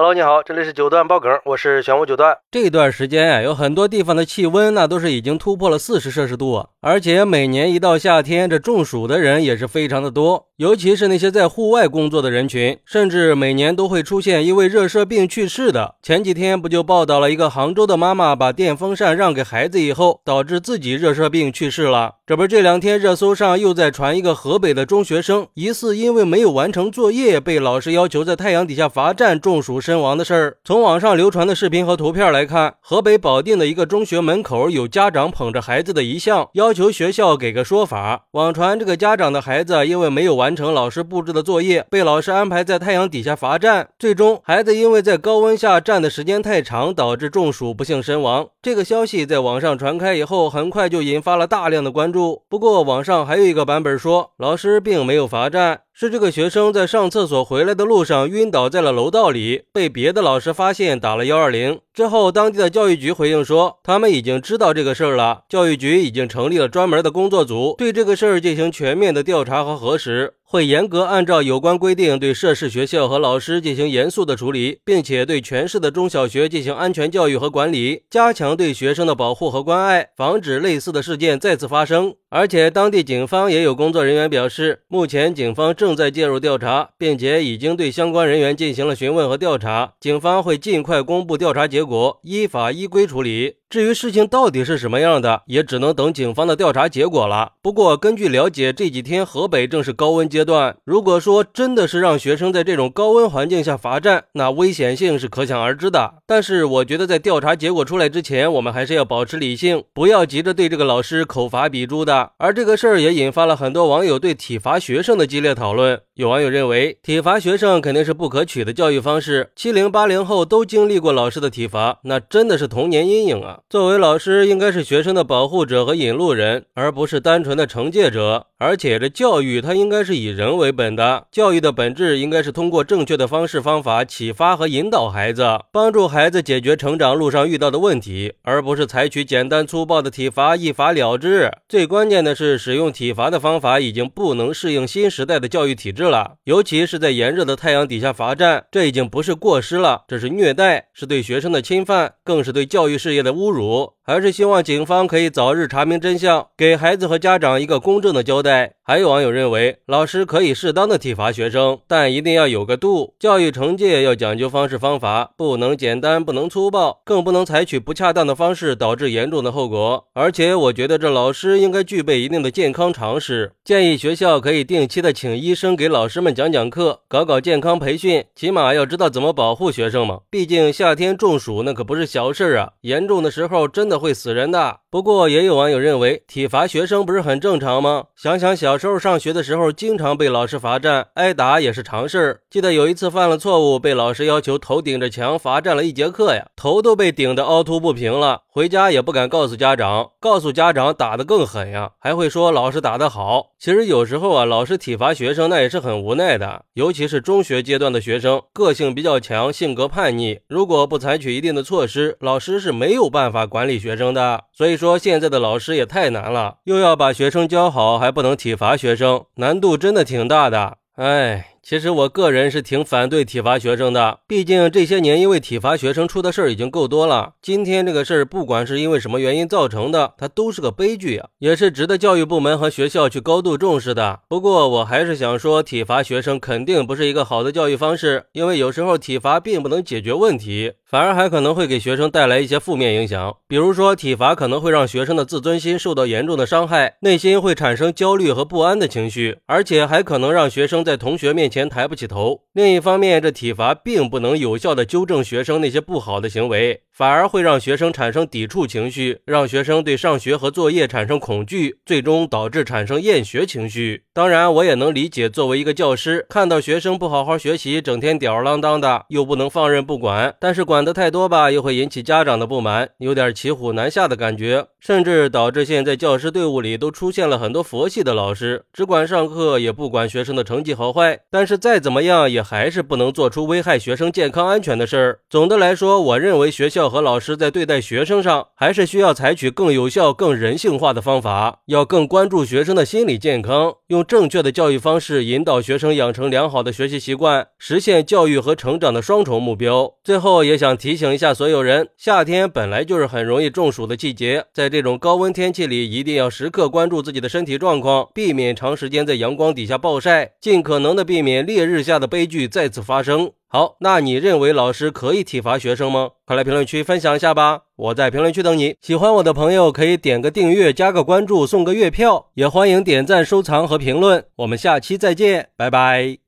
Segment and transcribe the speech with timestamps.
[0.00, 2.38] Hello，你好，这里是九段爆梗，我是玄武九段。
[2.52, 15.96] 这段时间呀，有很多地方的气温那都是已经突破了四十摄氏度，而且每年一到夏天，这中暑的人也是非常的多，尤其是那些在户外工作的人群，甚至每年都会出现因为热射病去世的。
[16.00, 22.17] 前几天不就报道了一个杭州的妈妈把电风扇让给孩子以后，导致自己热射病去世了。
[22.28, 29.80] 这不是这两天热搜上又在传一个河北的中学生疑似因为没有完成作业，被老师要求在太阳底下罚站中暑。
[29.80, 38.26] 身亡的事儿，从网上流传的视频和图片来看，河北保定的一个中学门口有家长捧着孩子的遗像，要求学校给个说法。
[38.32, 43.88] 网传这个家长的孩子因为没有完成老师布置的作业，被老师安排在太阳底下罚站。
[43.98, 48.46] 最终，孩子因为在高温下站的时间太长，导致中暑，不幸身亡。
[48.60, 52.17] 这个消息在网上传开以后，很快就引发了大量的关注。
[52.48, 55.82] 不过，网上还有一个版本说，老师并没有罚站。
[56.00, 61.80] 是这个学生在上厕所回来的路上晕倒在了楼道里，被别的老师发现，打了幺二零。
[61.92, 70.34] 之后，当地的教育局回应说，他们已经知道这个事儿了，教育局已经成立了专门的工作组，对这个事儿进行全面的调查和核实。
[70.50, 82.14] 会严格按照有关规定对涉事学校和老师进行严肃的处理，并且对全市的中小学进行安全教育和管理，加强对学生的保护和关爱，防止类似的事件再次发生。
[82.30, 93.54] 而且，当地警方也有工作人员表示，目前警方正在介入调查，并且已经对相关人员进行了询问和调查，警方会尽快公布调查结果，依法依规处理。
[93.70, 97.52] 至于事情到底是什么样的，也只能等警方的调查结果了。
[97.60, 100.74] 不过，根据了解，这几天河北正是高温阶段。
[100.86, 106.14] 如果说真的是让学生在这种高温环境下罚站，那危险性是可想而知的。
[106.26, 112.30] 但是，我觉得在调查结果出来之前，我们还是要保持理性，不要急着对这个老师口罚笔诛的。
[112.38, 116.00] 而这个事儿也引发了很多网友对体罚学生的激烈讨论。
[116.18, 119.50] 有网友认为，体罚学生肯定是不可取的教育方式。
[119.54, 123.60] 七零八零后都经历过老师的体罚，那真的是童年阴影啊。
[123.70, 128.46] 作为老师，应该是学生的保护者和引路人，而不是单纯的惩戒者。
[128.60, 131.28] 而且，这教育它应该是以人为本的。
[131.30, 141.48] 教育的本质应该是通过正确的方式方法启发和引导孩子，帮助孩子解决成长路上遇到的问题，而不是采取简单粗暴的体罚，一罚了之。
[141.68, 153.94] 最关键的是，使用体罚的方法已经不能适应新时代的教育体制了，尤其是在炎热的太阳底下罚站，这已经不是过失了，这是虐待，是对学生的侵犯，更是对教育事业的侮辱。
[154.08, 158.72] 还是希望警方可以早日查明真相，给孩子和家长一个公正的交代。
[158.82, 163.12] 还有网友认为，老师可以适当的体罚学生，但一定要有个度。
[163.18, 170.06] 教育惩戒要讲究方式方法，不能简单，不能粗暴，更不能采取不恰当的方式，导致严重的后果。
[170.14, 180.20] 而且，我觉得这老师应该具备一定的健康常识，建议学校可以定期的请医生给老师们讲讲课，搞搞健康培训，起码要知道怎么保护学生嘛。
[180.30, 183.97] 毕竟夏天中暑那可不是小事啊，严重的时候真的。
[183.98, 184.80] 会死人的。
[184.90, 188.04] 不过也有网友认为，体罚学生不是很正常吗？
[188.16, 192.40] 想想小时候上学的时候，经常被老师罚站，挨打也是常事儿。
[192.48, 198.42] 记得有一次犯了错误，被老师要求头顶着墙罚站了一节课呀，头都被顶得凹凸不平了。
[198.48, 203.50] 回家也不敢告诉家长，告诉家长打得更狠呀，还会说老师打得好。
[203.58, 214.44] 其实有时候啊，老师体罚学生那也是很无奈的，尤其是中学阶段的学生，个性比较强，性格叛逆，如果不采取一定的措施，老师是没有办法管理学学生的。
[214.52, 220.76] 所以说，现在的老师也太难了，又要把学生教好，还不能体罚学生，难度真的挺大的。
[220.96, 221.46] 哎。
[221.60, 227.34] 其实我个人是挺反对体罚学生的，毕竟这些年因为体罚学生出的事儿已经够多了。
[227.42, 234.20] 今天这个事儿，不管是因为什么原因造成的，它都是个悲剧啊，也是值得教育部门和学校去高度重视的。
[234.30, 243.36] 不过我还是想说，体罚学生肯定不是一个好的教育方式，因为有时候体罚并不能解决问题，反而还可能会给学生带来一些负面影响。
[243.46, 251.68] 比如说，体罚可能会让学生的自尊心受到严重的伤害，内心会产生焦虑和不安的情绪，而且还可能让学生在同学面前。
[251.68, 252.44] 抬不起头。
[252.54, 256.80] 另一方面，这体罚并不能有效的纠正学生那些不好的行为。
[256.92, 264.02] 反而会让学生产生抵触情绪，让学生对上学和作业产生恐惧，最终导致产生厌学情绪。
[264.12, 270.34] 当然，我也能理解，作为一个教师，看到学生不好好学习，整天吊儿郎当的，又不能放任不管。
[270.40, 281.18] 但是管管得太多吧，又会引起家长的不满，有点骑虎难下的感觉，甚至导致现在教师队伍里都出现了很多佛系的老师，只管上课，也不管学生的成绩好坏。
[281.32, 285.18] 但是再怎么样，也还是不能做出危害学生健康安全的事儿。
[285.28, 299.92] 总的来说，我认为学校和老师在对待学生上，还是需要采取更有效、更人性化的方法，要更关注学生的心理健康，用正确的教育方式引导学生养成良好的学习习惯，实现教育和成长的双重目标。
[300.04, 313.32] 最后，也想想提醒一下所有人，夏天本来就是很容易中暑的季节，在这种高温天气里，一定要时刻关注自己的身体状况，避免长时间在阳光底下暴晒，尽可能的避免烈日下的悲剧再次发生。
[313.46, 316.10] 好，那你认为老师可以体罚学生吗？
[316.26, 317.62] 快来评论区分享一下吧！
[317.76, 318.76] 我在评论区等你。
[318.82, 324.22] 喜欢我的朋友可以点个订阅、加个关注、送个月票，也欢迎点赞、收藏和评论。
[324.36, 326.18] 我们下期再见，拜拜。